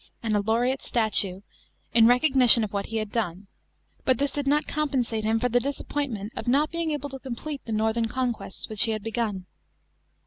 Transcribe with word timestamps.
CHAP, 0.23 0.31
xxn 0.33 1.43
recognition 2.07 2.63
of 2.63 2.73
what 2.73 2.87
he 2.87 2.97
had 2.97 3.11
done, 3.11 3.45
but 4.03 4.17
this 4.17 4.31
did 4.31 4.47
not 4.47 4.65
compensate 4.65 5.23
him 5.23 5.39
for 5.39 5.47
the 5.47 5.59
disappointment 5.59 6.33
of 6.35 6.47
not 6.47 6.71
being 6.71 6.89
able 6.89 7.09
to 7.09 7.19
complete 7.19 7.63
the 7.65 7.71
northern 7.71 8.07
conquests 8.07 8.67
which 8.67 8.81
he 8.85 8.93
had 8.93 9.03
begun. 9.03 9.45